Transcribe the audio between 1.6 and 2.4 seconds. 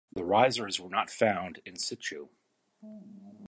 in-situ.